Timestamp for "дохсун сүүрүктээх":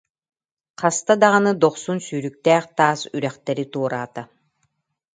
1.61-2.63